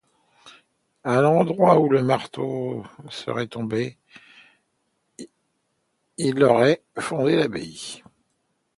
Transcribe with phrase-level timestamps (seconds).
[1.03, 3.99] À l'endroit où le marteau serait tombé,
[6.17, 8.01] il aurait fondé l'abbaye.